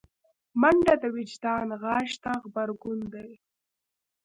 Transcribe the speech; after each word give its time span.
منډه 0.61 0.93
د 1.01 1.03
وجدان 1.17 1.67
غږ 1.81 2.09
ته 2.23 2.31
غبرګون 2.41 2.99
دی 3.13 3.31